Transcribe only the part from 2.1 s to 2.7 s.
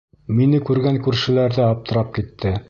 китте.